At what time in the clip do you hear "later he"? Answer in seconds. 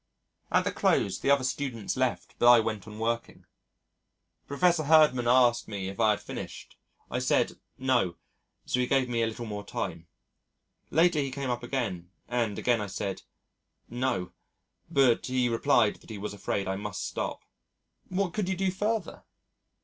10.89-11.29